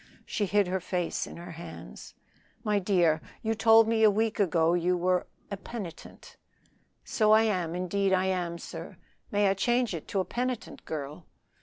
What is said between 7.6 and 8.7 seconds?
indeed I am.